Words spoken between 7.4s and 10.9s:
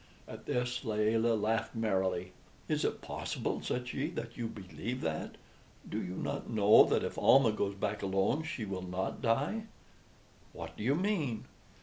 goes back alone she will not die?" "What do